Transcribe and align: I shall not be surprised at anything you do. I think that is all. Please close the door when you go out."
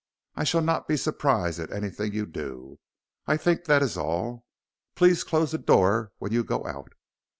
I 0.35 0.45
shall 0.45 0.63
not 0.63 0.87
be 0.87 0.97
surprised 0.97 1.59
at 1.59 1.71
anything 1.71 2.11
you 2.11 2.25
do. 2.25 2.79
I 3.27 3.37
think 3.37 3.65
that 3.65 3.83
is 3.83 3.97
all. 3.97 4.47
Please 4.95 5.23
close 5.23 5.51
the 5.51 5.59
door 5.59 6.11
when 6.17 6.31
you 6.31 6.43
go 6.43 6.65
out." 6.65 6.93